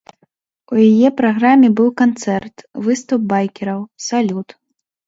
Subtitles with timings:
[0.75, 2.55] У яе праграме быў канцэрт,
[2.89, 4.49] выступ байкераў, салют.